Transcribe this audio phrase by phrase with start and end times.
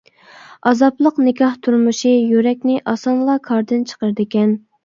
[0.69, 4.61] ئازابلىق نىكاھ تۇرمۇشى يۈرەكنى ئاسانلا كاردىن چىقىرىدىكەن.